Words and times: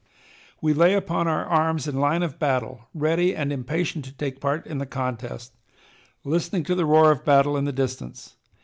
We 0.61 0.73
lay 0.73 0.95
upon 0.95 1.27
our 1.27 1.45
arms 1.45 1.87
in 1.87 1.99
line 1.99 2.23
of 2.23 2.39
battle, 2.39 2.89
ready 2.91 3.35
and 3.35 3.53
impatient 3.53 4.03
to 4.05 4.11
take 4.13 4.41
part 4.41 4.65
in 4.65 4.79
the 4.79 4.87
contest, 4.87 5.53
listening 6.23 6.63
to 6.63 6.73
the 6.73 6.87
roar 6.87 7.11
of 7.11 7.23
battle 7.23 7.55
in 7.55 7.65
the 7.65 7.71
distance. 7.71 8.33